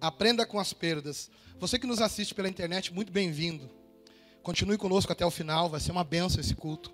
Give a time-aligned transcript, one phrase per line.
[0.00, 1.28] Aprenda com as perdas.
[1.58, 3.68] Você que nos assiste pela internet, muito bem-vindo.
[4.42, 6.92] Continue conosco até o final, vai ser uma benção esse culto.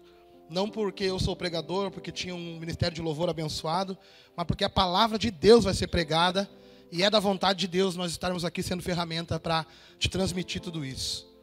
[0.49, 3.97] Não porque eu sou pregador, porque tinha um ministério de louvor abençoado,
[4.35, 6.49] mas porque a palavra de Deus vai ser pregada
[6.91, 9.67] e é da vontade de Deus nós estarmos aqui sendo ferramenta para
[9.99, 11.34] te transmitir tudo isso.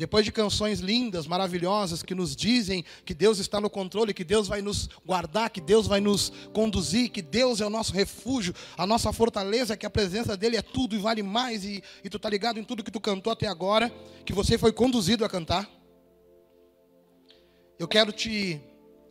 [0.00, 4.48] Depois de canções lindas, maravilhosas, que nos dizem que Deus está no controle, que Deus
[4.48, 8.86] vai nos guardar, que Deus vai nos conduzir, que Deus é o nosso refúgio, a
[8.86, 12.30] nossa fortaleza, que a presença dEle é tudo e vale mais, e, e tu está
[12.30, 13.92] ligado em tudo que tu cantou até agora,
[14.24, 15.68] que você foi conduzido a cantar.
[17.78, 18.58] Eu quero te,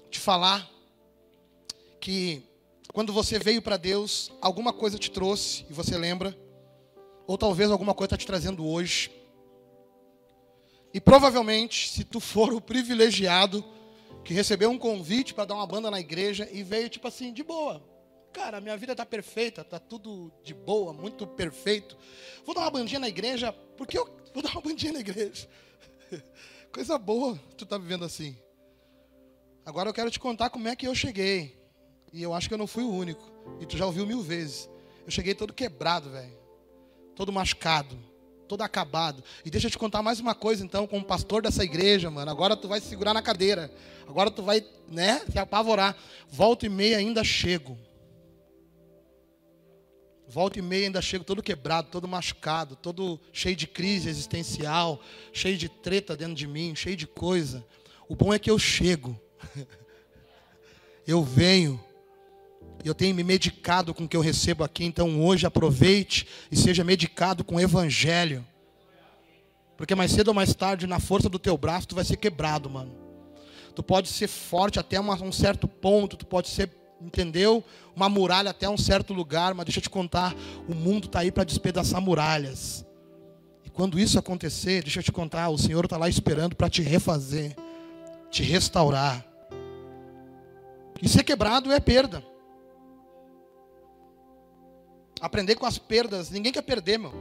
[0.10, 0.68] te falar
[2.02, 2.42] que
[2.92, 6.36] quando você veio para Deus, alguma coisa te trouxe e você lembra,
[7.28, 9.19] ou talvez alguma coisa está te trazendo hoje.
[10.94, 13.64] E provavelmente, se tu for o privilegiado
[14.24, 17.44] que recebeu um convite para dar uma banda na igreja e veio tipo assim, de
[17.44, 17.84] boa.
[18.34, 21.98] Cara, minha vida está perfeita, está tudo de boa, muito perfeito.
[22.46, 25.48] Vou dar uma bandinha na igreja, porque eu vou dar uma bandinha na igreja.
[26.72, 28.38] Coisa boa, tu está vivendo assim.
[29.66, 31.58] Agora eu quero te contar como é que eu cheguei.
[32.12, 33.32] E eu acho que eu não fui o único.
[33.60, 34.70] E tu já ouviu mil vezes.
[35.06, 36.38] Eu cheguei todo quebrado, velho.
[37.16, 37.98] Todo machucado
[38.50, 39.24] todo acabado.
[39.46, 42.32] E deixa eu te contar mais uma coisa, então, como pastor dessa igreja, mano.
[42.32, 43.72] Agora tu vai se segurar na cadeira.
[44.08, 45.96] Agora tu vai, né, se apavorar.
[46.28, 47.78] Volta e meia ainda chego.
[50.28, 55.00] Volta e meia ainda chego todo quebrado, todo machucado, todo cheio de crise existencial,
[55.32, 57.66] cheio de treta dentro de mim, cheio de coisa.
[58.08, 59.20] O bom é que eu chego.
[61.06, 61.84] eu venho.
[62.84, 66.84] Eu tenho me medicado com o que eu recebo aqui, então hoje aproveite e seja
[66.84, 68.46] medicado com o evangelho.
[69.76, 72.70] Porque mais cedo ou mais tarde, na força do teu braço, tu vai ser quebrado,
[72.70, 72.92] mano.
[73.76, 76.70] Tu pode ser forte até um certo ponto, tu pode ser,
[77.02, 77.64] entendeu?
[77.96, 80.36] Uma muralha até um certo lugar, mas deixa eu te contar,
[80.68, 82.86] o mundo está aí para despedaçar muralhas.
[83.64, 86.82] E quando isso acontecer, deixa eu te contar, o Senhor está lá esperando para te
[86.82, 87.56] refazer,
[88.30, 89.26] te restaurar.
[91.02, 92.22] E ser quebrado é perda.
[95.22, 96.30] Aprender com as perdas.
[96.30, 97.14] Ninguém quer perder, meu.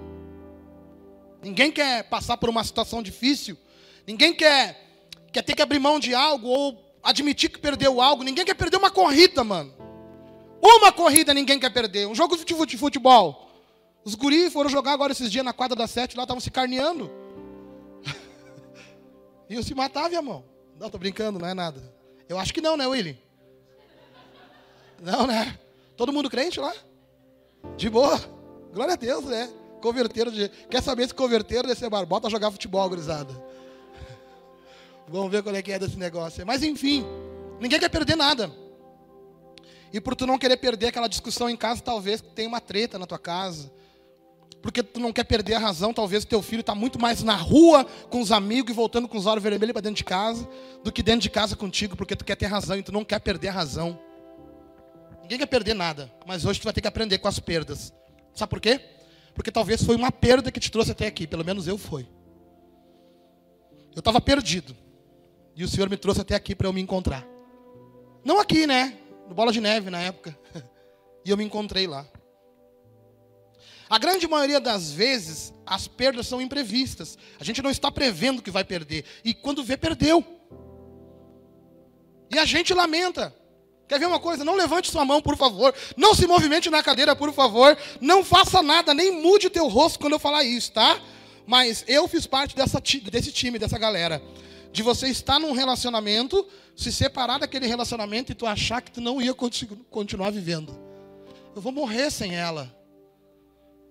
[1.43, 3.57] Ninguém quer passar por uma situação difícil.
[4.07, 8.23] Ninguém quer, quer ter que abrir mão de algo ou admitir que perdeu algo.
[8.23, 9.73] Ninguém quer perder uma corrida, mano.
[10.61, 12.07] Uma corrida ninguém quer perder.
[12.07, 13.49] Um jogo de futebol.
[14.05, 17.11] Os guris foram jogar agora esses dias na quadra da sete, lá estavam se carneando.
[19.49, 20.45] Iam se matar, minha mão.
[20.79, 21.93] Não, tô brincando, não é nada.
[22.29, 23.21] Eu acho que não, né, Willy?
[25.01, 25.59] Não, né?
[25.97, 26.73] Todo mundo crente lá?
[27.77, 28.19] De boa.
[28.73, 29.51] Glória a Deus, né?
[29.81, 30.49] Converteram de.
[30.71, 33.33] Quer saber se converteram desse barbota a jogar futebol, gurizada?
[35.09, 36.47] Vamos ver qual é que é desse negócio.
[36.47, 37.05] Mas enfim,
[37.61, 38.51] ninguém quer perder nada.
[39.93, 43.07] E por tu não querer perder aquela discussão em casa, talvez tenha uma treta na
[43.07, 43.73] tua casa.
[44.61, 47.37] Porque tu não quer perder a razão, talvez o teu filho está muito mais na
[47.37, 50.49] rua com os amigos e voltando com os olhos vermelhos para dentro de casa,
[50.83, 53.21] do que dentro de casa contigo, porque tu quer ter razão e tu não quer
[53.21, 53.99] perder a razão.
[55.28, 57.93] Ninguém quer perder nada, mas hoje tu vai ter que aprender com as perdas.
[58.34, 58.81] Sabe por quê?
[59.34, 62.09] Porque talvez foi uma perda que te trouxe até aqui, pelo menos eu fui.
[63.94, 64.75] Eu estava perdido.
[65.55, 67.27] E o Senhor me trouxe até aqui para eu me encontrar.
[68.25, 68.97] Não aqui, né?
[69.28, 70.37] No Bola de Neve na época.
[71.25, 72.06] E eu me encontrei lá.
[73.91, 77.19] A grande maioria das vezes, as perdas são imprevistas.
[77.38, 79.05] A gente não está prevendo que vai perder.
[79.22, 80.25] E quando vê, perdeu.
[82.31, 83.34] E a gente lamenta.
[83.88, 84.44] Quer ver uma coisa?
[84.44, 85.75] Não levante sua mão, por favor.
[85.97, 87.76] Não se movimente na cadeira, por favor.
[88.00, 91.00] Não faça nada, nem mude o teu rosto quando eu falar isso, tá?
[91.47, 92.78] Mas eu fiz parte dessa,
[93.10, 94.22] desse time, dessa galera.
[94.71, 99.22] De você estar num relacionamento, se separar daquele relacionamento e tu achar que tu não
[99.22, 100.78] ia continuar vivendo.
[101.56, 102.70] Eu vou morrer sem ela.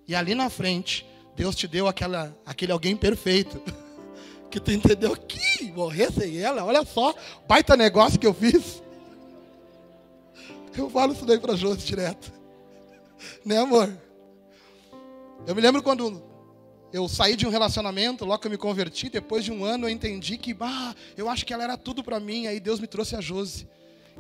[0.07, 1.03] E ali na frente,
[1.35, 3.61] Deus te deu aquela, aquele alguém perfeito.
[4.49, 7.13] Que tu entendeu que morrer sem ela, olha só,
[7.45, 8.81] baita negócio que eu fiz.
[10.77, 12.31] Eu falo isso daí para Josi direto.
[13.43, 13.91] Né, amor?
[15.47, 16.21] Eu me lembro quando
[16.93, 19.89] eu saí de um relacionamento, logo que eu me converti, depois de um ano eu
[19.89, 23.15] entendi que, bah, eu acho que ela era tudo para mim, aí Deus me trouxe
[23.15, 23.67] a Josi.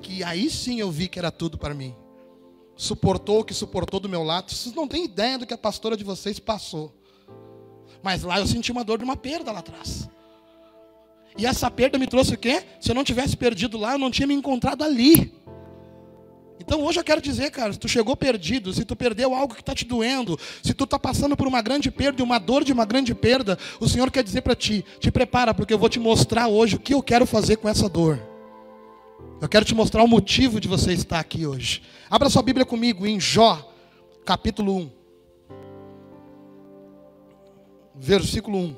[0.01, 1.95] Que aí sim eu vi que era tudo para mim.
[2.75, 4.51] Suportou o que suportou do meu lado.
[4.51, 6.93] Vocês não têm ideia do que a pastora de vocês passou.
[8.01, 10.09] Mas lá eu senti uma dor de uma perda lá atrás.
[11.37, 12.63] E essa perda me trouxe o quê?
[12.79, 15.33] Se eu não tivesse perdido lá, eu não tinha me encontrado ali.
[16.59, 19.61] Então hoje eu quero dizer, cara, se tu chegou perdido, se tu perdeu algo que
[19.61, 22.85] está te doendo, se tu está passando por uma grande perda uma dor de uma
[22.85, 26.47] grande perda, o Senhor quer dizer para ti, te prepara, porque eu vou te mostrar
[26.47, 28.19] hoje o que eu quero fazer com essa dor.
[29.39, 31.83] Eu quero te mostrar o motivo de você estar aqui hoje.
[32.09, 33.71] Abra sua Bíblia comigo em Jó,
[34.25, 34.97] capítulo 1.
[37.99, 38.75] versículo 1.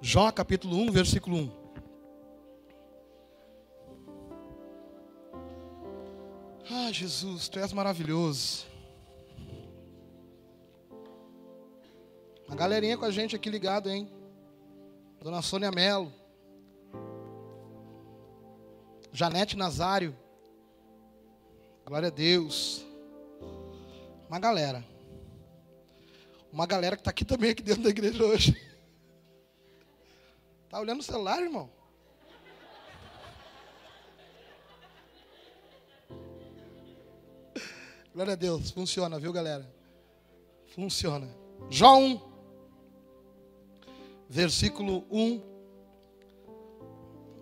[0.00, 1.61] Jó capítulo 1, versículo 1.
[6.92, 8.66] Jesus, tu és maravilhoso.
[12.46, 14.10] Uma galerinha com a gente aqui ligado, hein?
[15.20, 16.12] Dona Sônia Melo.
[19.12, 20.16] Janete Nazário.
[21.84, 22.84] Glória a Deus.
[24.28, 24.84] Uma galera.
[26.52, 28.56] Uma galera que está aqui também, aqui dentro da igreja hoje.
[30.68, 31.70] Tá olhando o celular, irmão?
[38.14, 39.66] Glória a Deus, funciona, viu, galera?
[40.74, 41.26] Funciona.
[41.70, 42.20] Jó 1,
[44.28, 45.40] versículo 1.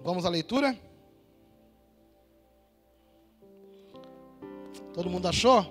[0.04, 0.78] Vamos à leitura?
[4.94, 5.66] Todo mundo achou?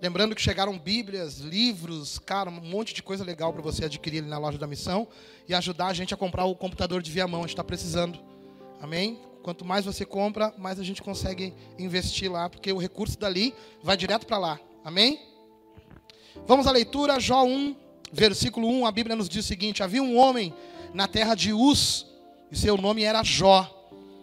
[0.00, 4.28] Lembrando que chegaram Bíblias, livros, cara, um monte de coisa legal para você adquirir ali
[4.28, 5.08] na loja da missão
[5.48, 8.20] e ajudar a gente a comprar o computador de via mão, a gente está precisando.
[8.80, 9.18] Amém?
[9.44, 13.94] Quanto mais você compra, mais a gente consegue investir lá, porque o recurso dali vai
[13.94, 14.58] direto para lá.
[14.82, 15.20] Amém?
[16.46, 17.76] Vamos à leitura, Jó 1,
[18.10, 18.86] versículo 1.
[18.86, 20.54] A Bíblia nos diz o seguinte: Havia um homem
[20.94, 22.06] na terra de Uz,
[22.50, 23.70] e seu nome era Jó.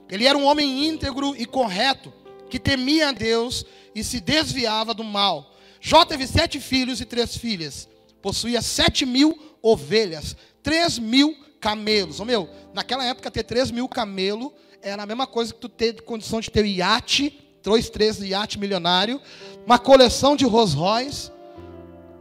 [0.10, 2.12] Ele era um homem íntegro e correto,
[2.50, 3.64] que temia a Deus
[3.94, 5.54] e se desviava do mal.
[5.80, 7.88] Jó teve sete filhos e três filhas.
[8.24, 12.20] Possuía sete mil ovelhas, três mil camelos.
[12.20, 14.52] Ô meu, naquela época ter três mil camelos
[14.82, 18.60] era a mesma coisa que tu ter condição de ter um iate, dois, três iate
[18.60, 19.22] milionário,
[19.66, 21.32] uma coleção de Rolls Royce.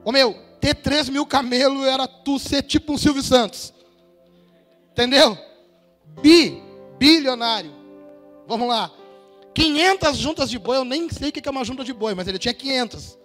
[0.05, 3.73] Ô meu, ter três mil camelos era tu ser tipo um Silvio Santos.
[4.93, 5.37] Entendeu?
[6.23, 6.63] Bi,
[6.99, 7.73] bilionário.
[8.47, 8.91] Vamos lá.
[9.55, 12.29] 500 juntas de boi, eu nem sei o que é uma junta de boi, mas
[12.29, 13.19] ele tinha 500.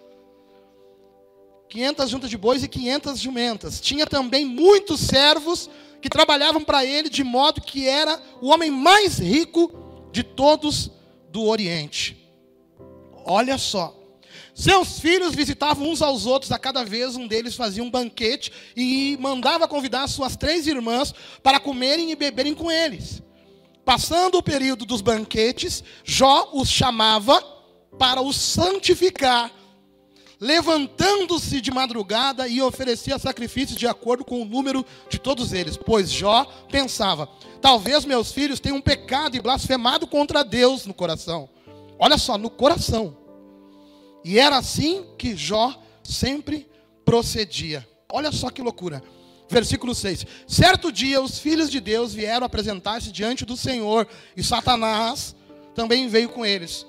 [1.68, 3.80] 500 juntas de bois e 500 jumentas.
[3.80, 5.68] Tinha também muitos servos
[6.00, 10.90] que trabalhavam para ele, de modo que era o homem mais rico de todos
[11.30, 12.16] do Oriente.
[13.24, 13.94] Olha só.
[14.54, 19.18] Seus filhos visitavam uns aos outros, a cada vez um deles fazia um banquete e
[19.20, 21.12] mandava convidar suas três irmãs
[21.42, 23.22] para comerem e beberem com eles.
[23.84, 27.40] Passando o período dos banquetes, Jó os chamava
[27.98, 29.52] para os santificar
[30.40, 35.76] levantando-se de madrugada e oferecia sacrifícios de acordo com o número de todos eles.
[35.76, 37.28] Pois Jó pensava:
[37.60, 41.48] talvez meus filhos tenham pecado e blasfemado contra Deus no coração.
[41.98, 43.16] Olha só, no coração.
[44.24, 46.68] E era assim que Jó sempre
[47.04, 47.86] procedia.
[48.08, 49.02] Olha só que loucura.
[49.48, 50.26] Versículo 6.
[50.46, 54.06] Certo dia os filhos de Deus vieram apresentar-se diante do Senhor,
[54.36, 55.34] e Satanás
[55.74, 56.84] também veio com eles.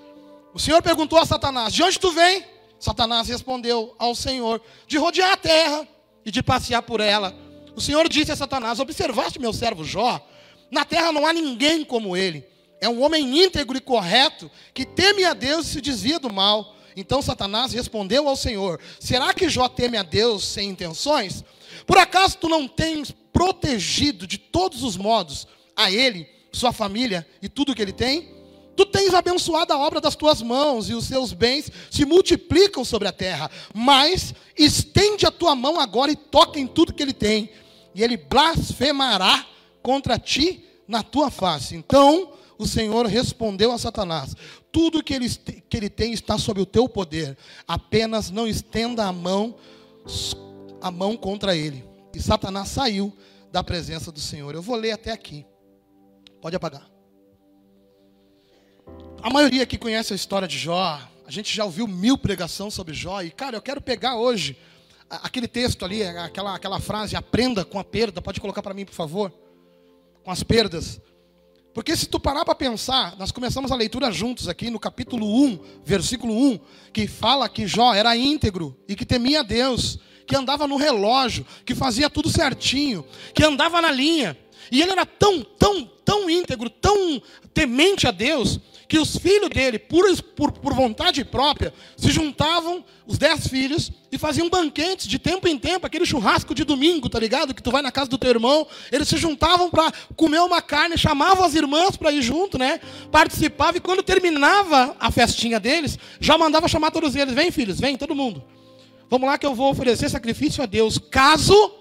[0.54, 2.44] O Senhor perguntou a Satanás: De onde tu vem?
[2.80, 5.88] Satanás respondeu ao Senhor: de rodear a terra
[6.26, 7.36] e de passear por ela.
[7.76, 10.26] O Senhor disse a Satanás: Observaste meu servo Jó?
[10.70, 12.46] Na terra não há ninguém como ele.
[12.80, 16.76] É um homem íntegro e correto, que teme a Deus e se desvia do mal.
[16.96, 21.44] Então Satanás respondeu ao Senhor: Será que Jó teme a Deus sem intenções?
[21.86, 27.48] Por acaso tu não tens protegido de todos os modos a ele, sua família e
[27.48, 28.37] tudo que ele tem?
[28.78, 33.08] Tu tens abençoado a obra das tuas mãos e os seus bens se multiplicam sobre
[33.08, 33.50] a terra.
[33.74, 37.50] Mas estende a tua mão agora e toca em tudo que ele tem,
[37.96, 39.48] e ele blasfemará
[39.82, 41.76] contra ti na tua face.
[41.76, 44.36] Então o Senhor respondeu a Satanás:
[44.72, 47.36] Tudo que ele, que ele tem está sob o teu poder,
[47.68, 49.56] apenas não estenda a mão,
[50.80, 51.84] a mão contra ele.
[52.14, 53.12] E Satanás saiu
[53.52, 54.54] da presença do Senhor.
[54.54, 55.48] Eu vou ler até aqui.
[56.40, 56.97] Pode apagar.
[59.22, 62.94] A maioria que conhece a história de Jó, a gente já ouviu mil pregações sobre
[62.94, 64.58] Jó, e cara, eu quero pegar hoje
[65.10, 68.94] aquele texto ali, aquela, aquela frase, aprenda com a perda, pode colocar para mim, por
[68.94, 69.34] favor?
[70.24, 71.02] Com as perdas.
[71.74, 75.60] Porque se tu parar para pensar, nós começamos a leitura juntos aqui no capítulo 1,
[75.84, 76.60] versículo 1,
[76.94, 81.74] que fala que Jó era íntegro e que temia Deus, que andava no relógio, que
[81.76, 84.38] fazia tudo certinho, que andava na linha.
[84.72, 87.22] E ele era tão, tão, tão íntegro, tão
[87.54, 93.18] temente a Deus, que os filhos dele, por, por, por vontade própria, se juntavam, os
[93.18, 97.54] dez filhos, e faziam banquetes de tempo em tempo, aquele churrasco de domingo, tá ligado?
[97.54, 100.98] Que tu vai na casa do teu irmão, eles se juntavam para comer uma carne,
[100.98, 102.80] chamavam as irmãs para ir junto, né?
[103.12, 107.98] Participavam, e quando terminava a festinha deles, já mandava chamar todos eles: vem, filhos, vem,
[107.98, 108.44] todo mundo.
[109.10, 110.98] Vamos lá que eu vou oferecer sacrifício a Deus.
[110.98, 111.74] Caso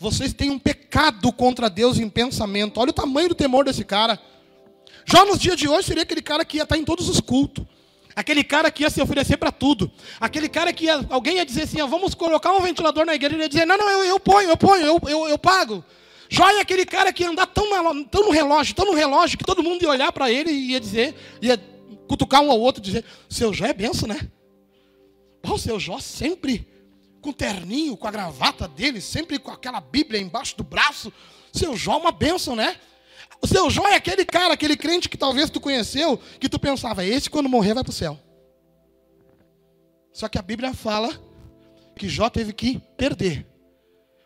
[0.00, 4.18] vocês tenham pecado contra Deus em pensamento, olha o tamanho do temor desse cara.
[5.10, 7.64] Já nos dias de hoje seria aquele cara que ia estar em todos os cultos.
[8.14, 9.90] Aquele cara que ia se oferecer para tudo.
[10.20, 13.34] Aquele cara que ia, alguém ia dizer assim: ó, vamos colocar um ventilador na igreja.
[13.34, 15.84] Ele ia dizer: não, não, eu, eu ponho, eu ponho, eu, eu, eu pago.
[16.28, 17.64] Jó é aquele cara que ia andar tão,
[18.04, 20.80] tão no relógio, tão no relógio, que todo mundo ia olhar para ele e ia
[20.80, 21.58] dizer, ia
[22.06, 24.30] cutucar um ao outro dizer: seu Jó é benção, né?
[25.42, 26.68] o seu Jó sempre
[27.20, 31.12] com terninho, com a gravata dele, sempre com aquela Bíblia embaixo do braço.
[31.52, 32.76] Seu Jó é uma benção, né?
[33.42, 37.04] O seu Jó é aquele cara, aquele crente que talvez tu conheceu, que tu pensava,
[37.04, 38.18] esse quando morrer vai para o céu.
[40.12, 41.18] Só que a Bíblia fala
[41.96, 43.46] que Jó teve que perder,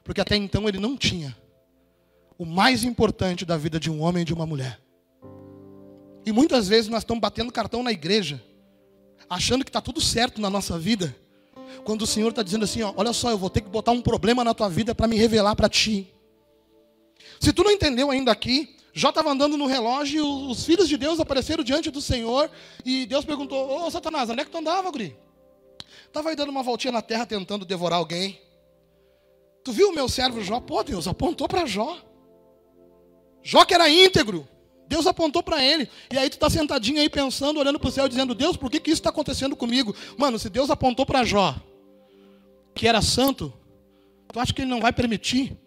[0.03, 1.37] porque até então ele não tinha
[2.37, 4.81] o mais importante da vida de um homem e de uma mulher.
[6.27, 8.43] E muitas vezes nós estamos batendo cartão na igreja,
[9.29, 11.15] achando que está tudo certo na nossa vida,
[11.85, 14.01] quando o Senhor está dizendo assim: ó, olha só, eu vou ter que botar um
[14.01, 16.13] problema na tua vida para me revelar para ti.
[17.41, 20.97] Se tu não entendeu ainda aqui, Jó estava andando no relógio e os filhos de
[20.97, 22.49] Deus apareceram diante do Senhor.
[22.85, 25.17] E Deus perguntou: Ô Satanás, onde é que tu andava, Guri?
[26.07, 28.41] Estava aí dando uma voltinha na terra tentando devorar alguém.
[29.65, 30.61] Tu viu o meu servo Jó?
[30.61, 31.99] Pô, Deus apontou para Jó.
[33.43, 34.47] Jó que era íntegro.
[34.87, 35.89] Deus apontou para ele.
[36.13, 38.79] E aí tu está sentadinho aí pensando, olhando para o céu, dizendo: Deus, por que,
[38.79, 39.93] que isso está acontecendo comigo?
[40.17, 41.57] Mano, se Deus apontou para Jó,
[42.73, 43.53] que era santo,
[44.33, 45.64] tu acha que ele não vai permitir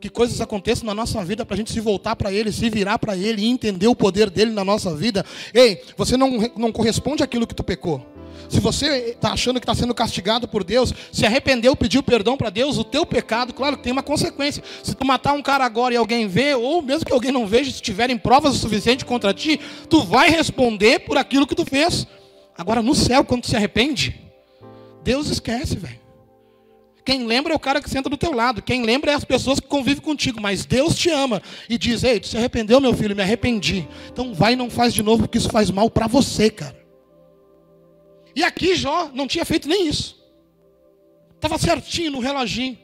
[0.00, 2.98] que coisas aconteçam na nossa vida para a gente se voltar para Ele, se virar
[2.98, 5.24] para Ele e entender o poder dele na nossa vida.
[5.54, 8.04] Ei, você não, não corresponde àquilo que tu pecou.
[8.48, 12.50] Se você está achando que está sendo castigado por Deus, se arrependeu, pediu perdão para
[12.50, 14.62] Deus, o teu pecado, claro tem uma consequência.
[14.82, 17.72] Se tu matar um cara agora e alguém vê, ou mesmo que alguém não veja,
[17.72, 22.06] se tiverem provas o suficiente contra ti, tu vai responder por aquilo que tu fez.
[22.56, 24.20] Agora no céu, quando tu se arrepende,
[25.02, 26.05] Deus esquece, velho.
[27.06, 28.60] Quem lembra é o cara que senta do teu lado.
[28.60, 30.40] Quem lembra é as pessoas que convivem contigo.
[30.40, 33.14] Mas Deus te ama e diz: Ei, tu se arrependeu, meu filho?
[33.14, 33.86] Me arrependi.
[34.10, 36.84] Então vai e não faz de novo, porque isso faz mal para você, cara.
[38.34, 40.20] E aqui Jó não tinha feito nem isso.
[41.36, 42.76] Estava certinho no reloginho.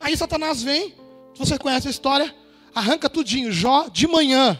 [0.00, 0.94] Aí Satanás vem,
[1.36, 2.34] você conhece a história,
[2.74, 3.52] arranca tudinho.
[3.52, 4.58] Jó, de manhã,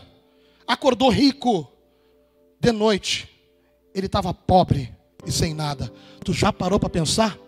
[0.66, 1.66] acordou rico.
[2.60, 3.30] De noite,
[3.94, 4.94] ele estava pobre
[5.26, 5.90] e sem nada.
[6.22, 7.43] Tu já parou para pensar?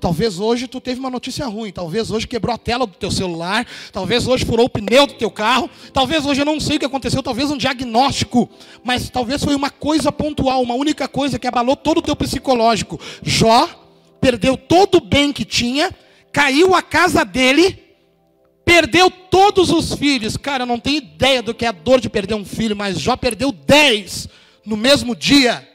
[0.00, 3.66] Talvez hoje tu teve uma notícia ruim, talvez hoje quebrou a tela do teu celular,
[3.92, 6.86] talvez hoje furou o pneu do teu carro, talvez hoje eu não sei o que
[6.86, 8.48] aconteceu, talvez um diagnóstico,
[8.82, 13.00] mas talvez foi uma coisa pontual, uma única coisa que abalou todo o teu psicológico.
[13.22, 13.68] Jó
[14.20, 15.90] perdeu todo o bem que tinha,
[16.32, 17.78] caiu a casa dele,
[18.64, 20.36] perdeu todos os filhos.
[20.36, 22.98] Cara, eu não tenho ideia do que é a dor de perder um filho, mas
[22.98, 24.28] Jó perdeu dez
[24.64, 25.73] no mesmo dia.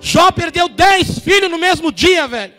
[0.00, 2.54] Jó perdeu dez filhos no mesmo dia, velho.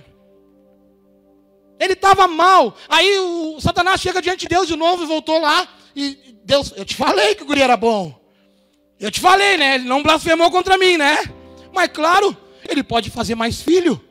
[1.79, 2.75] Ele estava mal.
[2.87, 5.67] Aí o Satanás chega diante de Deus de novo e voltou lá.
[5.95, 8.17] E Deus, eu te falei que o guri era bom.
[8.99, 9.75] Eu te falei, né?
[9.75, 11.17] Ele não blasfemou contra mim, né?
[11.73, 12.35] Mas claro,
[12.69, 14.01] ele pode fazer mais filho.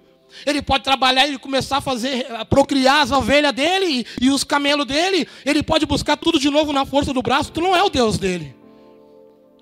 [0.45, 4.45] Ele pode trabalhar e começar a fazer, a procriar as ovelhas dele e, e os
[4.45, 5.27] camelos dele.
[5.45, 7.53] Ele pode buscar tudo de novo na força do braço.
[7.53, 8.55] Tu não é o Deus dele.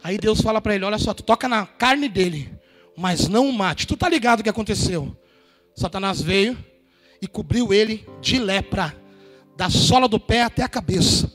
[0.02, 2.60] Aí Deus fala para ele: Olha só, tu toca na carne dele
[3.00, 3.87] mas não o mate.
[3.87, 5.16] Tu tá ligado o que aconteceu?
[5.75, 6.57] Satanás veio
[7.23, 8.95] e cobriu ele de lepra,
[9.57, 11.33] da sola do pé até a cabeça.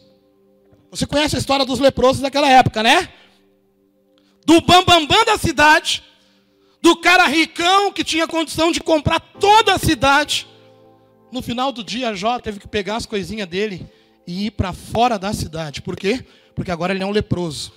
[0.91, 3.09] Você conhece a história dos leprosos daquela época, né?
[4.45, 6.03] Do bambambam bam, bam da cidade,
[6.83, 10.45] do cara ricão que tinha condição de comprar toda a cidade.
[11.31, 13.89] No final do dia, Jó teve que pegar as coisinhas dele
[14.27, 15.81] e ir para fora da cidade.
[15.81, 16.23] Por quê?
[16.53, 17.73] Porque agora ele é um leproso.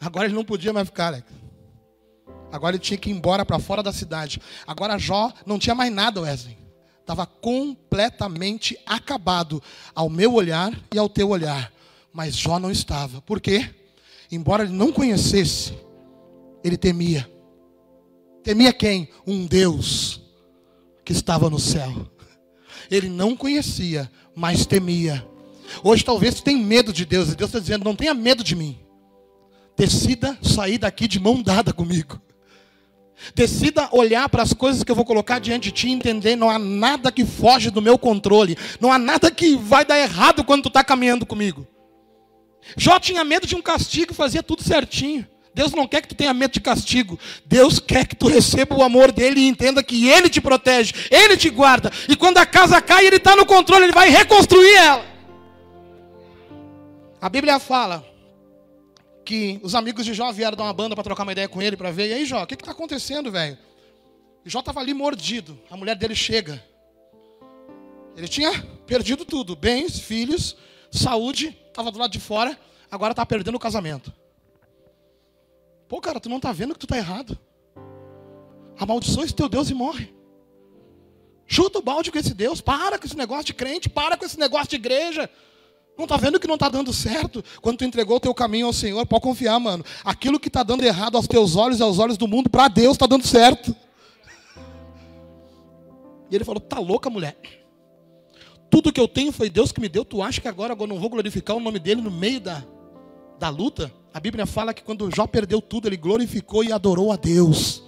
[0.00, 1.45] Agora ele não podia mais ficar, Alex.
[2.52, 4.40] Agora ele tinha que ir embora para fora da cidade.
[4.66, 6.56] Agora Jó não tinha mais nada, Wesley.
[7.00, 9.62] Estava completamente acabado
[9.94, 11.72] ao meu olhar e ao teu olhar.
[12.12, 13.20] Mas Jó não estava.
[13.22, 13.70] Por quê?
[14.30, 15.72] Embora ele não conhecesse,
[16.64, 17.30] ele temia.
[18.42, 19.08] Temia quem?
[19.26, 20.20] Um Deus
[21.04, 22.10] que estava no céu.
[22.90, 25.26] Ele não conhecia, mas temia.
[25.82, 28.78] Hoje talvez tenha medo de Deus, e Deus está dizendo: não tenha medo de mim.
[29.76, 32.20] Decida sair daqui de mão dada comigo.
[33.34, 36.50] Decida olhar para as coisas que eu vou colocar diante de ti e entender, não
[36.50, 38.56] há nada que foge do meu controle.
[38.80, 41.66] Não há nada que vai dar errado quando tu está caminhando comigo.
[42.76, 45.26] Jó tinha medo de um castigo e fazia tudo certinho.
[45.54, 47.18] Deus não quer que tu tenha medo de castigo.
[47.46, 51.36] Deus quer que tu receba o amor dele e entenda que ele te protege, ele
[51.36, 51.90] te guarda.
[52.08, 55.06] E quando a casa cai, ele está no controle, ele vai reconstruir ela.
[57.20, 58.04] A Bíblia fala
[59.26, 61.76] que os amigos de Jó vieram dar uma banda para trocar uma ideia com ele,
[61.76, 62.08] para ver.
[62.08, 63.58] E aí, Jó, o que está acontecendo, velho?
[64.44, 65.58] Jó estava ali mordido.
[65.68, 66.64] A mulher dele chega.
[68.16, 68.52] Ele tinha
[68.86, 70.56] perdido tudo: bens, filhos,
[70.90, 72.58] saúde, estava do lado de fora.
[72.88, 74.14] Agora está perdendo o casamento.
[75.88, 77.36] Pô, cara, tu não está vendo que tu está errado.
[78.78, 80.14] Amaldiçoa esse teu Deus e morre.
[81.48, 84.38] Chuta o balde com esse Deus, para com esse negócio de crente, para com esse
[84.38, 85.28] negócio de igreja.
[85.96, 87.42] Não está vendo que não está dando certo?
[87.62, 89.84] Quando tu entregou o teu caminho ao Senhor, pode confiar, mano.
[90.04, 92.92] Aquilo que está dando errado aos teus olhos e aos olhos do mundo, para Deus
[92.92, 93.74] está dando certo.
[96.30, 97.36] E ele falou: Tá louca, mulher?
[98.68, 100.04] Tudo que eu tenho foi Deus que me deu.
[100.04, 102.62] Tu acha que agora eu não vou glorificar o nome dele no meio da,
[103.38, 103.90] da luta?
[104.12, 107.82] A Bíblia fala que quando Jó perdeu tudo, ele glorificou e adorou a Deus.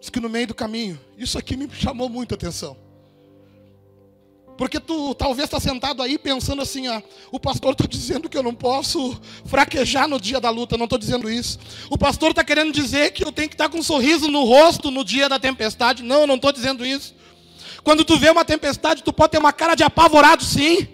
[0.00, 2.76] Diz que no meio do caminho, isso aqui me chamou muita atenção.
[4.56, 8.42] Porque tu talvez está sentado aí pensando assim, ah, o pastor está dizendo que eu
[8.42, 11.58] não posso fraquejar no dia da luta, não estou dizendo isso.
[11.90, 14.44] O pastor está querendo dizer que eu tenho que estar tá com um sorriso no
[14.44, 16.02] rosto no dia da tempestade.
[16.02, 17.14] Não, eu não estou dizendo isso.
[17.84, 20.88] Quando tu vê uma tempestade, tu pode ter uma cara de apavorado, sim.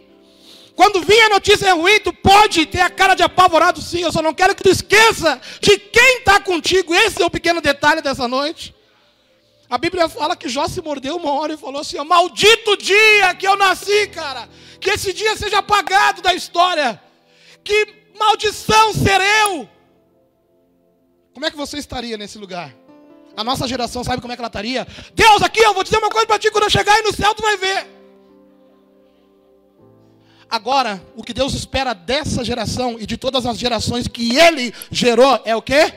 [0.75, 4.01] Quando vir a notícia ruim, tu pode ter a cara de apavorado, sim.
[4.01, 6.95] Eu só não quero que tu esqueça de quem está contigo.
[6.95, 8.75] Esse é o pequeno detalhe dessa noite.
[9.73, 13.49] A Bíblia fala que Jó se mordeu uma hora e falou assim: Maldito dia que
[13.49, 14.47] eu nasci, cara.
[14.79, 17.01] Que esse dia seja apagado da história.
[17.65, 17.89] Que
[18.19, 19.67] maldição ser eu.
[21.33, 22.75] Como é que você estaria nesse lugar?
[23.35, 24.87] A nossa geração sabe como é que ela estaria?
[25.15, 27.35] Deus, aqui eu vou dizer uma coisa para ti: quando eu chegar aí no céu,
[27.35, 27.87] tu vai ver.
[30.51, 35.41] Agora, o que Deus espera dessa geração e de todas as gerações que Ele gerou
[35.47, 35.95] é o quê?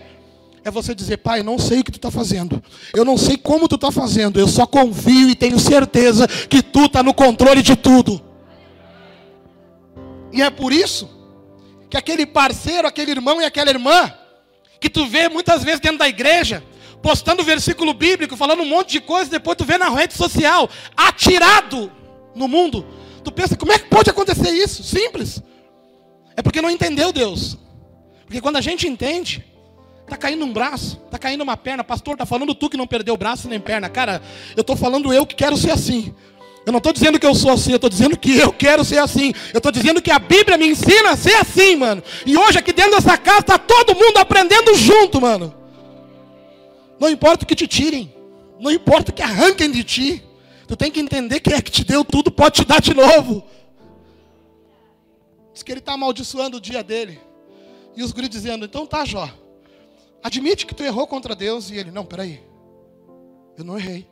[0.65, 3.67] É você dizer, pai, não sei o que tu está fazendo, eu não sei como
[3.67, 7.75] tu está fazendo, eu só confio e tenho certeza que tu está no controle de
[7.75, 8.19] tudo.
[10.33, 11.07] E é por isso
[11.87, 14.11] que aquele parceiro, aquele irmão e aquela irmã,
[14.81, 16.63] que tu vê muitas vezes dentro da igreja,
[16.99, 20.67] postando versículo bíblico, falando um monte de coisa, depois tu vê na rede social,
[20.97, 21.91] atirado
[22.33, 22.83] no mundo.
[23.23, 24.83] Tu pensa, como é que pode acontecer isso?
[24.83, 25.43] Simples.
[26.35, 27.55] É porque não entendeu Deus.
[28.25, 29.45] Porque quando a gente entende,
[30.05, 31.83] Está caindo um braço, está caindo uma perna.
[31.83, 33.89] Pastor, está falando tu que não perdeu braço nem perna.
[33.89, 34.21] Cara,
[34.55, 36.13] eu estou falando eu que quero ser assim.
[36.65, 38.99] Eu não estou dizendo que eu sou assim, eu estou dizendo que eu quero ser
[38.99, 39.33] assim.
[39.53, 42.03] Eu estou dizendo que a Bíblia me ensina a ser assim, mano.
[42.25, 45.53] E hoje aqui dentro dessa casa está todo mundo aprendendo junto, mano.
[46.99, 48.13] Não importa o que te tirem,
[48.59, 50.23] não importa o que arranquem de ti.
[50.67, 53.43] Tu tem que entender que é que te deu tudo, pode te dar de novo.
[55.53, 57.19] Diz que ele está amaldiçoando o dia dele.
[57.95, 59.29] E os guris dizendo, então tá, Jó.
[60.25, 62.41] Admite que tu errou contra Deus e ele, não, peraí,
[63.55, 64.09] eu não errei.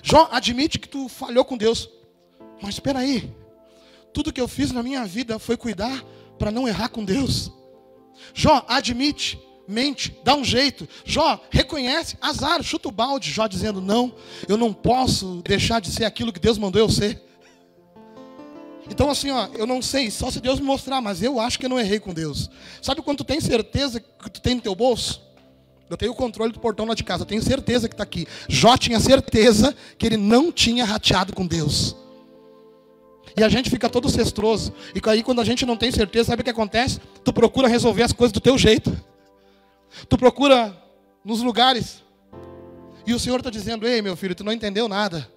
[0.00, 1.90] Jó, admite que tu falhou com Deus,
[2.62, 3.28] mas espera aí,
[4.12, 6.00] tudo que eu fiz na minha vida foi cuidar
[6.38, 7.50] para não errar com Deus.
[8.32, 10.88] Jó, admite, mente, dá um jeito.
[11.04, 13.32] Jó, reconhece, azar, chuta o balde.
[13.32, 14.14] Jó dizendo, não,
[14.48, 17.20] eu não posso deixar de ser aquilo que Deus mandou eu ser.
[18.90, 21.64] Então, assim, ó, eu não sei, só se Deus me mostrar, mas eu acho que
[21.64, 22.50] eu não errei com Deus.
[22.82, 25.22] Sabe quando tu tem certeza que tu tem no teu bolso?
[25.88, 28.26] Eu tenho o controle do portão lá de casa, eu tenho certeza que está aqui.
[28.48, 31.96] Jó tinha certeza que ele não tinha rateado com Deus.
[33.36, 34.72] E a gente fica todo cestroso.
[34.94, 37.00] E aí, quando a gente não tem certeza, sabe o que acontece?
[37.24, 38.96] Tu procura resolver as coisas do teu jeito.
[40.08, 40.76] Tu procura
[41.24, 42.02] nos lugares.
[43.06, 45.28] E o Senhor está dizendo: Ei, meu filho, tu não entendeu nada.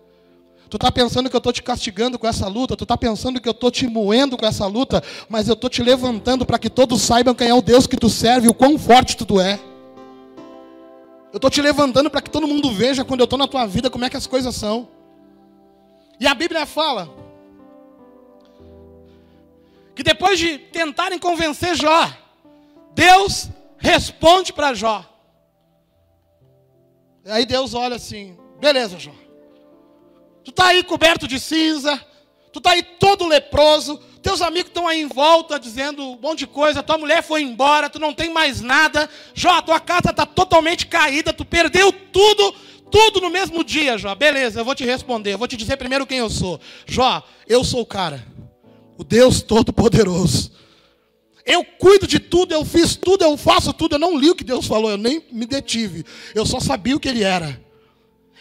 [0.69, 3.47] Tu está pensando que eu estou te castigando com essa luta, tu está pensando que
[3.47, 7.01] eu estou te moendo com essa luta, mas eu estou te levantando para que todos
[7.01, 9.59] saibam quem é o Deus que tu serve e o quão forte tu é.
[11.31, 13.89] Eu estou te levantando para que todo mundo veja quando eu estou na tua vida
[13.89, 14.89] como é que as coisas são.
[16.19, 17.09] E a Bíblia fala
[19.95, 22.11] que depois de tentarem convencer Jó,
[22.93, 25.05] Deus responde para Jó.
[27.25, 29.26] Aí Deus olha assim: beleza, Jó.
[30.47, 32.01] Tu está aí coberto de cinza,
[32.53, 36.47] tu está aí todo leproso, teus amigos estão aí em volta dizendo um monte de
[36.47, 40.87] coisa, tua mulher foi embora, tu não tem mais nada, Jó, tua casa está totalmente
[40.87, 42.55] caída, tu perdeu tudo,
[42.89, 44.15] tudo no mesmo dia, Jó.
[44.15, 46.61] Beleza, eu vou te responder, eu vou te dizer primeiro quem eu sou.
[46.85, 48.25] Jó, eu sou o cara,
[48.97, 50.53] o Deus Todo-Poderoso.
[51.45, 53.95] Eu cuido de tudo, eu fiz tudo, eu faço tudo.
[53.95, 56.05] Eu não li o que Deus falou, eu nem me detive.
[56.33, 57.66] Eu só sabia o que ele era.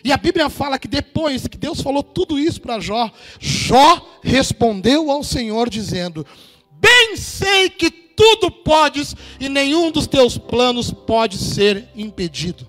[0.07, 5.11] E a Bíblia fala que depois que Deus falou tudo isso para Jó, Jó respondeu
[5.11, 6.25] ao Senhor dizendo:
[6.71, 12.69] Bem sei que tudo podes e nenhum dos teus planos pode ser impedido.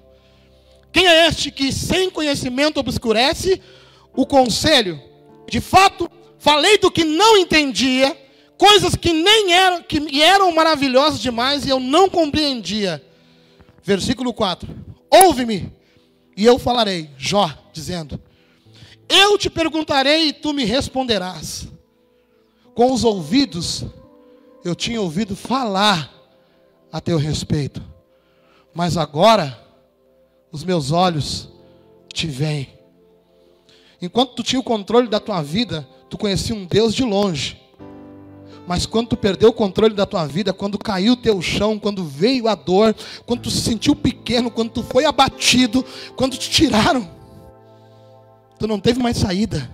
[0.92, 3.62] Quem é este que sem conhecimento obscurece
[4.16, 5.00] o conselho?
[5.48, 8.18] De fato, falei do que não entendia,
[8.58, 13.00] coisas que nem eram, que eram maravilhosas demais e eu não compreendia.
[13.84, 14.68] Versículo 4.
[15.12, 15.77] Ouve-me,
[16.38, 18.22] e eu falarei, Jó, dizendo:
[19.10, 21.68] Eu te perguntarei e tu me responderás.
[22.76, 23.84] Com os ouvidos
[24.64, 26.14] eu tinha ouvido falar
[26.92, 27.82] a teu respeito.
[28.72, 29.60] Mas agora,
[30.52, 31.50] os meus olhos
[32.14, 32.78] te veem.
[34.00, 37.60] Enquanto tu tinha o controle da tua vida, tu conhecia um Deus de longe.
[38.68, 42.04] Mas quando tu perdeu o controle da tua vida, quando caiu o teu chão, quando
[42.04, 42.94] veio a dor,
[43.26, 45.86] quando tu se sentiu pequeno, quando tu foi abatido,
[46.18, 47.10] quando te tiraram,
[48.60, 49.74] tu não teve mais saída.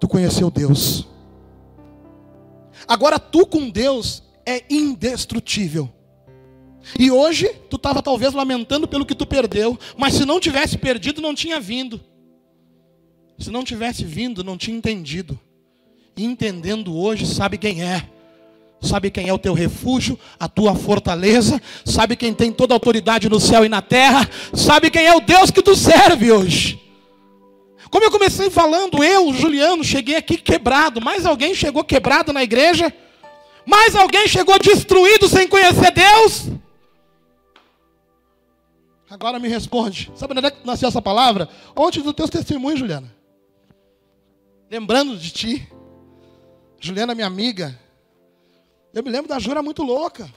[0.00, 1.06] Tu conheceu Deus.
[2.88, 5.92] Agora tu com Deus é indestrutível.
[6.98, 11.20] E hoje tu estava talvez lamentando pelo que tu perdeu, mas se não tivesse perdido,
[11.20, 12.00] não tinha vindo.
[13.38, 15.38] Se não tivesse vindo, não tinha entendido.
[16.16, 18.08] Entendendo hoje, sabe quem é.
[18.80, 23.28] Sabe quem é o teu refúgio, a tua fortaleza, sabe quem tem toda a autoridade
[23.28, 26.82] no céu e na terra, sabe quem é o Deus que tu serve hoje.
[27.88, 31.00] Como eu comecei falando, eu, Juliano, cheguei aqui quebrado.
[31.00, 32.92] Mais alguém chegou quebrado na igreja?
[33.66, 36.48] Mais alguém chegou destruído sem conhecer Deus?
[39.10, 40.10] Agora me responde.
[40.16, 41.48] Sabe onde é que nasceu essa palavra?
[41.76, 43.14] Ontem do teu testemunho, Juliana.
[44.70, 45.71] Lembrando de ti.
[46.82, 47.78] Juliana, minha amiga.
[48.92, 50.28] Eu me lembro da Ju, era muito louca.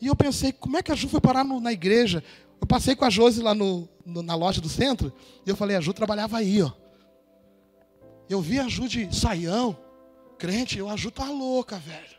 [0.00, 2.22] E eu pensei, como é que a Ju foi parar no, na igreja?
[2.60, 5.12] Eu passei com a Josi lá no, no, na loja do centro.
[5.44, 6.70] E eu falei, a Ju trabalhava aí, ó.
[8.30, 9.76] Eu vi a Ju de saião,
[10.38, 10.78] crente.
[10.78, 12.14] Eu, a Ju tá louca, velho.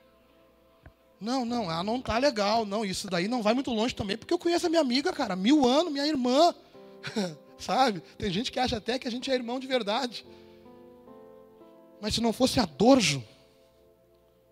[1.21, 2.65] Não, não, ela não tá legal.
[2.65, 5.33] Não, isso daí não vai muito longe também, porque eu conheço a minha amiga, cara,
[5.33, 6.53] mil anos, minha irmã.
[7.57, 8.03] Sabe?
[8.17, 10.25] Tem gente que acha até que a gente é irmão de verdade.
[12.01, 13.23] Mas se não fosse a dor, Ju,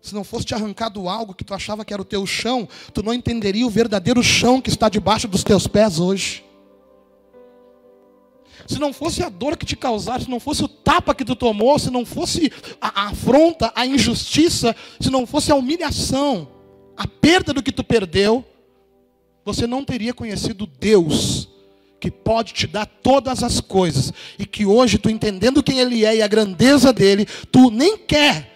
[0.04, 3.02] se não fosse te arrancado algo que tu achava que era o teu chão, tu
[3.02, 6.44] não entenderia o verdadeiro chão que está debaixo dos teus pés hoje.
[8.66, 11.34] Se não fosse a dor que te causaram, se não fosse o tapa que tu
[11.34, 16.48] tomou, se não fosse a, afronta, a injustiça, se não fosse a humilhação,
[16.94, 18.44] a perda do que tu perdeu,
[19.42, 21.48] você não teria conhecido Deus,
[21.98, 26.16] que pode te dar todas as coisas, e que hoje, tu entendendo quem Ele é
[26.16, 28.53] e a grandeza dele, tu nem quer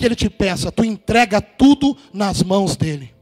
[0.00, 3.14] que Ele te peça, tu entrega tudo nas mãos dele.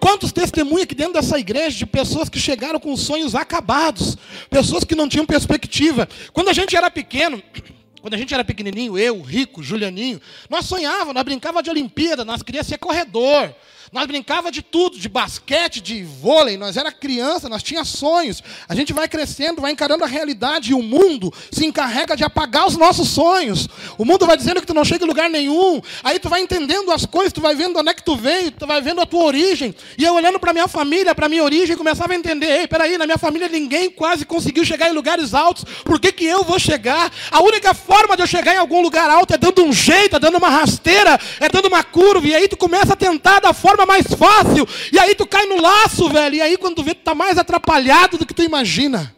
[0.00, 4.16] Quantos testemunhos aqui dentro dessa igreja de pessoas que chegaram com sonhos acabados,
[4.48, 6.08] pessoas que não tinham perspectiva.
[6.32, 7.42] Quando a gente era pequeno,
[8.00, 12.42] quando a gente era pequenininho, eu, Rico, Julianinho, nós sonhávamos, nós brincava de Olimpíada, nós
[12.42, 13.54] queríamos ser corredor.
[13.94, 18.42] Nós brincava de tudo, de basquete, de vôlei, nós era criança, nós tinha sonhos.
[18.68, 22.66] A gente vai crescendo, vai encarando a realidade e o mundo se encarrega de apagar
[22.66, 23.68] os nossos sonhos.
[23.96, 25.80] O mundo vai dizendo que tu não chega em lugar nenhum.
[26.02, 28.66] Aí tu vai entendendo as coisas, tu vai vendo onde é que tu veio, tu
[28.66, 29.72] vai vendo a tua origem.
[29.96, 33.06] E eu olhando para minha família, para minha origem, começava a entender, ei, peraí, na
[33.06, 35.64] minha família ninguém quase conseguiu chegar em lugares altos.
[35.84, 37.12] Por que, que eu vou chegar?
[37.30, 40.18] A única forma de eu chegar em algum lugar alto é dando um jeito, é
[40.18, 42.26] dando uma rasteira, é dando uma curva.
[42.26, 44.66] E aí tu começa a tentar da forma mais fácil.
[44.92, 46.34] E aí tu cai no laço, velho.
[46.36, 49.14] E aí quando tu vê, tu tá mais atrapalhado do que tu imagina.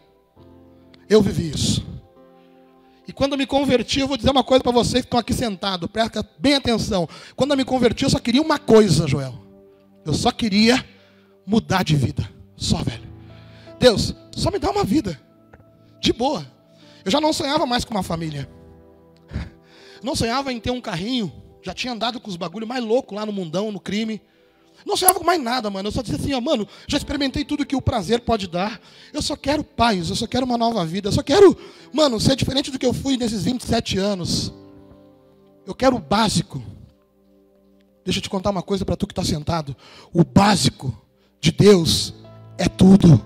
[1.09, 1.87] Eu vivi isso.
[3.09, 5.33] E quando eu me converti, eu vou dizer uma coisa para vocês que estão aqui
[5.33, 7.09] sentados, presta bem atenção.
[7.37, 9.35] Quando eu me converti, eu só queria uma coisa, Joel.
[10.05, 10.85] Eu só queria
[11.46, 12.29] mudar de vida.
[12.57, 13.07] Só, velho.
[13.79, 15.20] Deus, só me dá uma vida.
[16.00, 16.44] De boa.
[17.05, 18.48] Eu já não sonhava mais com uma família.
[20.02, 21.33] Não sonhava em ter um carrinho.
[21.62, 24.20] Já tinha andado com os bagulhos mais loucos lá no mundão, no crime.
[24.87, 25.88] Não sonhava com mais nada, mano.
[25.88, 28.81] Eu só dizia assim, ó, mano, já experimentei tudo que o prazer pode dar.
[29.12, 31.09] Eu só quero paz, eu só quero uma nova vida.
[31.09, 31.59] Eu só quero,
[31.92, 34.55] mano, ser diferente do que eu fui nesses 27 anos.
[35.66, 36.62] Eu quero o básico.
[38.05, 39.75] Deixa eu te contar uma coisa para tu que está sentado.
[40.12, 40.96] O básico
[41.40, 42.14] de Deus
[42.57, 43.20] é tudo.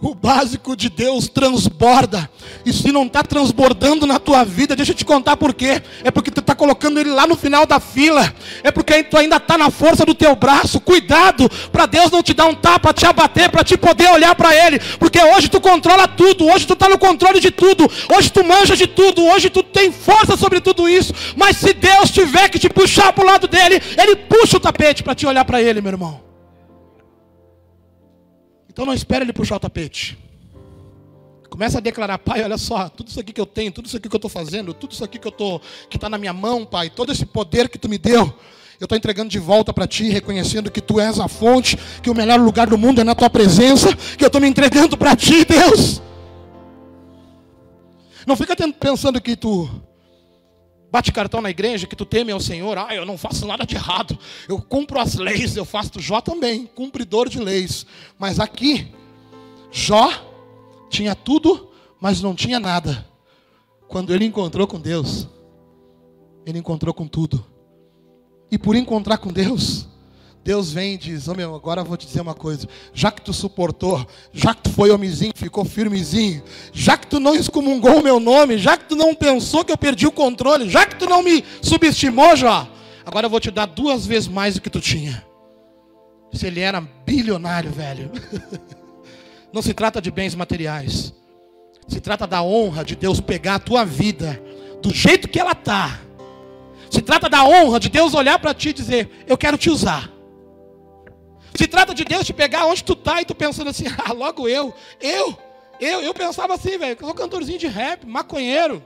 [0.00, 2.28] O básico de Deus transborda.
[2.66, 5.82] E se não está transbordando na tua vida, deixa eu te contar por quê.
[6.04, 8.32] É porque tu está colocando ele lá no final da fila.
[8.62, 10.80] É porque tu ainda está na força do teu braço.
[10.80, 14.54] Cuidado para Deus não te dar um tapa, te abater, para te poder olhar para
[14.54, 14.78] Ele.
[14.98, 16.46] Porque hoje tu controla tudo.
[16.46, 17.90] Hoje tu está no controle de tudo.
[18.14, 19.24] Hoje tu manja de tudo.
[19.24, 21.14] Hoje tu tem força sobre tudo isso.
[21.36, 25.02] Mas se Deus tiver que te puxar para o lado dele, Ele puxa o tapete
[25.02, 26.25] para te olhar para Ele, meu irmão.
[28.76, 30.18] Então não espere ele puxar o tapete.
[31.48, 34.06] Começa a declarar, pai, olha só, tudo isso aqui que eu tenho, tudo isso aqui
[34.06, 35.58] que eu estou fazendo, tudo isso aqui que eu tô,
[35.88, 38.24] que está na minha mão, pai, todo esse poder que tu me deu,
[38.78, 42.14] eu estou entregando de volta para ti, reconhecendo que tu és a fonte, que o
[42.14, 45.46] melhor lugar do mundo é na tua presença, que eu estou me entregando para ti,
[45.46, 46.02] Deus.
[48.26, 49.70] Não fica pensando que tu
[50.96, 53.74] bate cartão na igreja, que tu teme ao Senhor, ah, eu não faço nada de
[53.74, 57.84] errado, eu cumpro as leis, eu faço Jó também, cumpridor de leis.
[58.18, 58.90] Mas aqui,
[59.70, 60.10] Jó
[60.88, 63.06] tinha tudo, mas não tinha nada.
[63.86, 65.28] Quando ele encontrou com Deus,
[66.46, 67.44] ele encontrou com tudo.
[68.50, 69.86] E por encontrar com Deus,
[70.46, 72.68] Deus vem e diz: oh, meu, agora eu vou te dizer uma coisa.
[72.94, 76.40] Já que tu suportou, já que tu foi homizinho, ficou firmezinho,
[76.72, 79.76] já que tu não excomungou o meu nome, já que tu não pensou que eu
[79.76, 82.68] perdi o controle, já que tu não me subestimou, já,
[83.04, 85.26] agora eu vou te dar duas vezes mais do que tu tinha.
[86.32, 88.12] Se ele era bilionário, velho.
[89.52, 91.14] Não se trata de bens materiais.
[91.88, 94.40] Se trata da honra de Deus pegar a tua vida
[94.82, 95.98] do jeito que ela está.
[96.90, 100.15] Se trata da honra de Deus olhar para ti e dizer: Eu quero te usar.
[101.58, 104.48] Se trata de Deus te pegar onde tu está e tu pensando assim: Ah, logo
[104.48, 105.38] eu, eu,
[105.80, 108.82] eu, eu pensava assim, velho, eu sou cantorzinho de rap, maconheiro.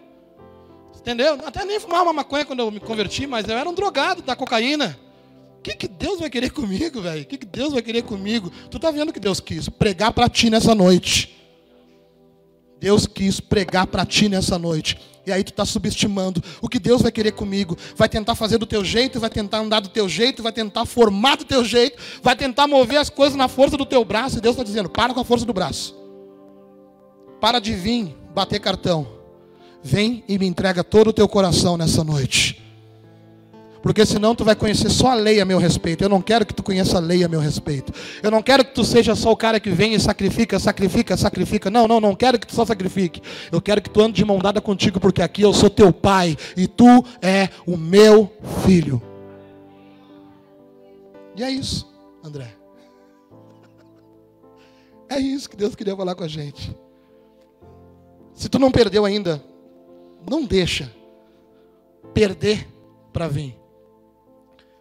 [0.97, 1.39] Entendeu?
[1.47, 4.37] Até nem fumava uma maconha quando eu me converti, mas eu era um drogado da
[4.37, 4.99] cocaína.
[5.59, 7.23] O que, que Deus vai querer comigo, velho?
[7.23, 8.51] O que, que Deus vai querer comigo?
[8.71, 9.69] Tu tá vendo que Deus quis?
[9.69, 11.37] Pregar para ti nessa noite.
[12.79, 14.99] Deus quis pregar para ti nessa noite.
[15.27, 17.77] E aí tu está subestimando o que Deus vai querer comigo.
[17.97, 21.37] Vai tentar fazer do teu jeito, vai tentar andar do teu jeito, vai tentar formar
[21.37, 24.39] do teu jeito, vai tentar mover as coisas na força do teu braço.
[24.39, 25.97] E Deus está dizendo: para com a força do braço.
[27.41, 29.07] Para de vir bater cartão.
[29.83, 32.70] Vem e me entrega todo o teu coração nessa noite.
[33.83, 36.05] Porque senão tu vai conhecer só a lei a meu respeito.
[36.05, 37.93] Eu não quero que tu conheça a lei a meu respeito.
[38.23, 41.71] Eu não quero que tu seja só o cara que vem e sacrifica, sacrifica, sacrifica.
[41.71, 43.23] Não, não, não quero que tu só sacrifique.
[43.51, 46.37] Eu quero que tu ande de mão dada contigo, porque aqui eu sou teu pai
[46.57, 48.31] e tu é o meu
[48.65, 49.01] filho.
[51.37, 51.91] E é isso,
[52.23, 52.55] André.
[55.09, 56.77] É isso que Deus queria falar com a gente.
[58.35, 59.43] Se tu não perdeu ainda,
[60.29, 60.93] não deixa
[62.13, 62.67] perder
[63.13, 63.60] para vir.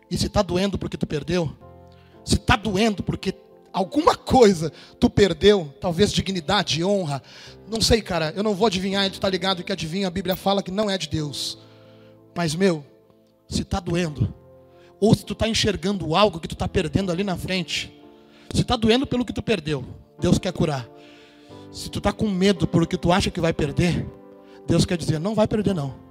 [0.09, 1.51] E se está doendo porque tu perdeu,
[2.23, 3.33] se está doendo porque
[3.71, 7.21] alguma coisa tu perdeu, talvez dignidade, honra,
[7.69, 10.63] não sei, cara, eu não vou adivinhar, tu está ligado que adivinha, a Bíblia fala
[10.63, 11.57] que não é de Deus.
[12.35, 12.83] Mas, meu,
[13.47, 14.33] se está doendo,
[14.99, 17.93] ou se tu está enxergando algo que tu está perdendo ali na frente,
[18.53, 19.85] se está doendo pelo que tu perdeu,
[20.19, 20.89] Deus quer curar.
[21.71, 24.05] Se tu está com medo por que tu acha que vai perder,
[24.67, 26.08] Deus quer dizer, não vai perder não.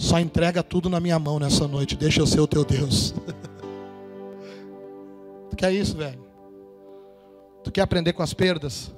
[0.00, 1.94] Só entrega tudo na minha mão nessa noite.
[1.94, 3.12] Deixa eu ser o teu Deus.
[5.50, 6.24] tu quer isso, velho?
[7.62, 8.90] Tu quer aprender com as perdas?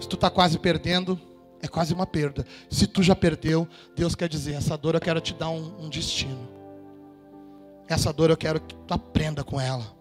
[0.00, 1.16] Se tu está quase perdendo,
[1.62, 2.44] é quase uma perda.
[2.68, 5.88] Se tu já perdeu, Deus quer dizer: essa dor eu quero te dar um, um
[5.88, 6.48] destino.
[7.86, 9.94] Essa dor eu quero que tu aprenda com ela.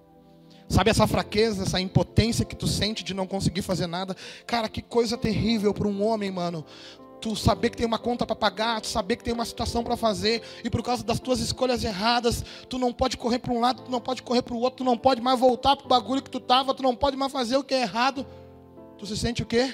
[0.67, 4.17] Sabe essa fraqueza, essa impotência que tu sente de não conseguir fazer nada?
[4.47, 6.65] Cara, que coisa terrível para um homem, mano
[7.23, 9.95] tu saber que tem uma conta para pagar, tu saber que tem uma situação para
[9.95, 13.83] fazer, e por causa das tuas escolhas erradas, tu não pode correr para um lado,
[13.83, 16.21] tu não pode correr para o outro, tu não pode mais voltar para o bagulho
[16.21, 18.25] que tu estava, tu não pode mais fazer o que é errado.
[18.97, 19.73] Tu se sente o quê?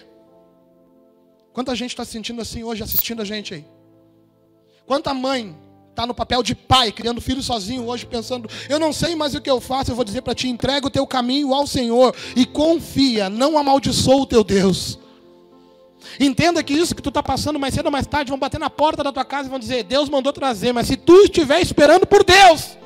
[1.51, 3.65] Quanta gente está se sentindo assim hoje assistindo a gente aí?
[4.85, 5.57] Quanta mãe
[5.89, 9.41] está no papel de pai, criando filho sozinho hoje, pensando, eu não sei mais o
[9.41, 12.45] que eu faço, eu vou dizer para ti, entrega o teu caminho ao Senhor e
[12.45, 14.99] confia, não amaldiçoa o teu Deus.
[16.19, 18.69] Entenda que isso que tu está passando mais cedo ou mais tarde vão bater na
[18.69, 22.05] porta da tua casa e vão dizer: Deus mandou trazer, mas se tu estiver esperando
[22.05, 22.77] por Deus,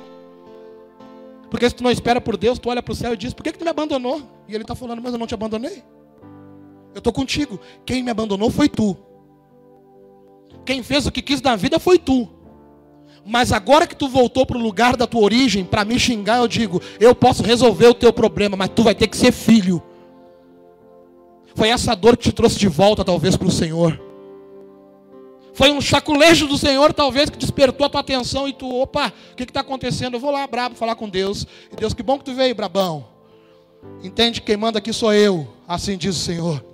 [1.50, 3.42] porque se tu não espera por Deus, tu olha para o céu e diz: Por
[3.42, 4.22] que, que tu me abandonou?
[4.48, 5.84] E ele está falando: Mas eu não te abandonei.
[6.92, 7.60] Eu estou contigo.
[7.86, 8.96] Quem me abandonou foi tu.
[10.64, 12.28] Quem fez o que quis na vida foi tu.
[13.24, 16.48] Mas agora que tu voltou para o lugar da tua origem, para me xingar, eu
[16.48, 19.82] digo: Eu posso resolver o teu problema, mas tu vai ter que ser filho.
[21.54, 24.00] Foi essa dor que te trouxe de volta, talvez, para o Senhor.
[25.52, 29.36] Foi um saculejo do Senhor, talvez, que despertou a tua atenção e tu, opa, o
[29.36, 30.14] que está acontecendo?
[30.14, 31.46] Eu vou lá, brabo, falar com Deus.
[31.72, 33.06] E Deus, que bom que tu veio, brabão.
[34.02, 36.64] Entende que quem manda aqui sou eu, assim diz o Senhor.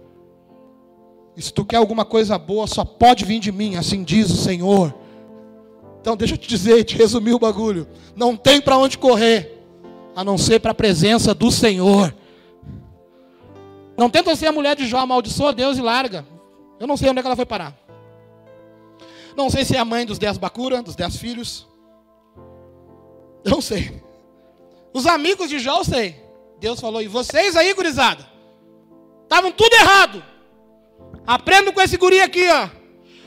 [1.37, 4.37] E se tu quer alguma coisa boa, só pode vir de mim, assim diz o
[4.37, 4.95] Senhor.
[6.01, 7.87] Então deixa eu te dizer, te resumir o bagulho.
[8.17, 9.59] Não tem para onde correr,
[10.17, 12.15] a não ser para a presença do Senhor.
[14.01, 16.27] Não tenta ser a mulher de Jó, amaldiçoa Deus e larga.
[16.79, 17.77] Eu não sei onde é que ela foi parar.
[19.37, 21.69] Não sei se é a mãe dos dez Bacura, dos dez filhos.
[23.45, 24.03] Eu não sei.
[24.95, 26.17] Os amigos de Jó eu sei.
[26.59, 28.27] Deus falou, e vocês aí, gurizada?
[29.25, 30.25] Estavam tudo errado.
[31.27, 32.71] Aprendo com esse guri aqui, ó.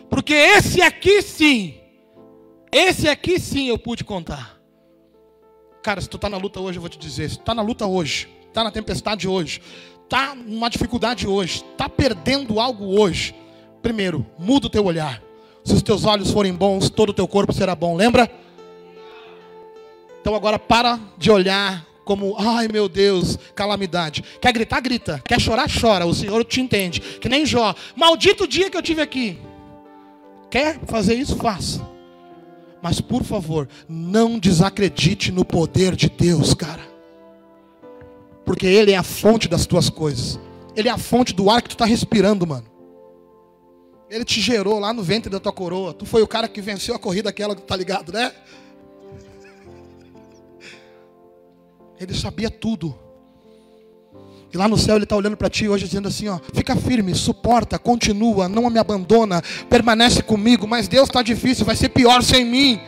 [0.09, 1.79] Porque esse aqui sim.
[2.71, 4.59] Esse aqui sim eu pude contar.
[5.83, 7.29] Cara, se tu está na luta hoje, eu vou te dizer.
[7.29, 9.61] Se tu está na luta hoje, está na tempestade hoje,
[10.03, 13.35] está numa dificuldade hoje, está perdendo algo hoje,
[13.81, 15.21] primeiro, muda o teu olhar.
[15.63, 18.29] Se os teus olhos forem bons, todo o teu corpo será bom, lembra?
[20.21, 24.23] Então agora para de olhar como, ai meu Deus, calamidade.
[24.41, 25.21] Quer gritar, grita.
[25.25, 26.05] Quer chorar, chora.
[26.05, 26.99] O Senhor te entende.
[26.99, 27.73] Que nem Jó.
[27.95, 29.39] Maldito dia que eu tive aqui.
[30.49, 31.35] Quer fazer isso?
[31.37, 31.81] Faça.
[32.81, 36.92] Mas por favor, não desacredite no poder de Deus, cara.
[38.45, 40.39] Porque Ele é a fonte das tuas coisas.
[40.75, 42.65] Ele é a fonte do ar que tu está respirando, mano.
[44.09, 45.93] Ele te gerou lá no ventre da tua coroa.
[45.93, 48.31] Tu foi o cara que venceu a corrida aquela, tá ligado, né?
[51.99, 52.95] Ele sabia tudo.
[54.53, 57.15] E lá no céu ele está olhando para ti hoje dizendo assim: ó, fica firme,
[57.15, 62.45] suporta, continua, não me abandona, permanece comigo, mas Deus está difícil, vai ser pior sem
[62.45, 62.79] mim.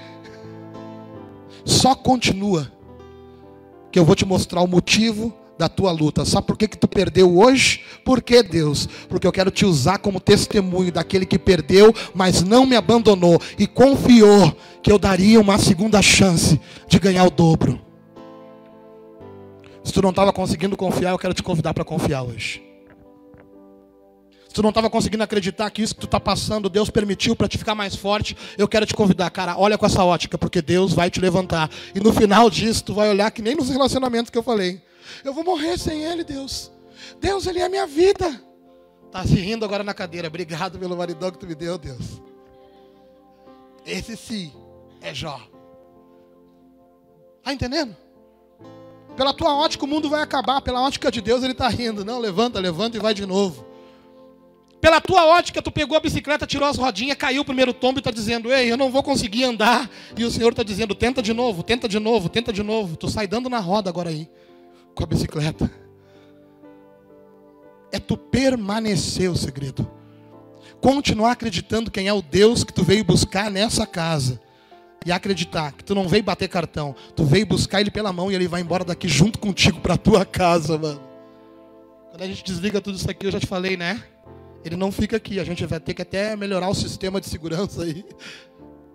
[1.63, 2.71] Só continua,
[3.91, 6.25] que eu vou te mostrar o motivo da tua luta.
[6.25, 7.81] Sabe por que, que tu perdeu hoje?
[8.03, 8.87] Por que Deus?
[9.07, 13.67] Porque eu quero te usar como testemunho daquele que perdeu, mas não me abandonou e
[13.67, 17.81] confiou que eu daria uma segunda chance de ganhar o dobro.
[19.83, 22.63] Se tu não estava conseguindo confiar, eu quero te convidar para confiar hoje.
[24.47, 27.47] Se tu não estava conseguindo acreditar que isso que tu está passando, Deus permitiu para
[27.47, 30.93] te ficar mais forte, eu quero te convidar, cara, olha com essa ótica, porque Deus
[30.93, 31.69] vai te levantar.
[31.93, 34.81] E no final disso, tu vai olhar que nem nos relacionamentos que eu falei.
[35.23, 36.71] Eu vou morrer sem Ele, Deus.
[37.19, 38.41] Deus, Ele é minha vida.
[39.11, 40.27] Tá se rindo agora na cadeira.
[40.27, 42.21] Obrigado pelo maridão que tu me deu, Deus.
[43.85, 44.51] Esse sim
[45.01, 45.39] é Jó.
[47.43, 47.95] Tá entendendo?
[49.15, 52.03] Pela tua ótica o mundo vai acabar, pela ótica de Deus ele está rindo.
[52.03, 53.65] Não, levanta, levanta e vai de novo.
[54.81, 58.01] Pela tua ótica, tu pegou a bicicleta, tirou as rodinhas, caiu o primeiro tombo e
[58.01, 59.89] está dizendo, ei, eu não vou conseguir andar.
[60.15, 62.95] E o Senhor está dizendo, tenta de novo, tenta de novo, tenta de novo.
[62.97, 64.29] Tu sai dando na roda agora aí,
[64.95, 65.69] com a bicicleta.
[67.91, 69.89] É tu permanecer o segredo.
[70.81, 74.39] Continuar acreditando quem é o Deus que tu veio buscar nessa casa
[75.05, 78.35] e acreditar que tu não veio bater cartão, tu veio buscar ele pela mão e
[78.35, 81.01] ele vai embora daqui junto contigo para tua casa, mano.
[82.09, 84.03] Quando a gente desliga tudo isso aqui, eu já te falei, né?
[84.63, 87.83] Ele não fica aqui, a gente vai ter que até melhorar o sistema de segurança
[87.83, 88.03] aí.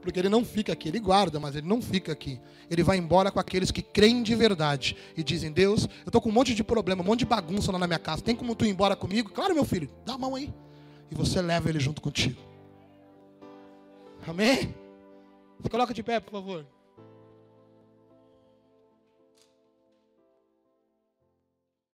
[0.02, 2.40] Porque ele não fica aqui, ele guarda, mas ele não fica aqui.
[2.70, 6.30] Ele vai embora com aqueles que creem de verdade e dizem: Deus, eu estou com
[6.30, 8.22] um monte de problema, um monte de bagunça lá na minha casa.
[8.22, 9.30] Tem como tu ir embora comigo?
[9.30, 10.52] Claro, meu filho, dá a mão aí.
[11.10, 12.40] E você leva ele junto contigo.
[14.26, 14.74] Amém?
[15.70, 16.66] Coloca de pé, por favor.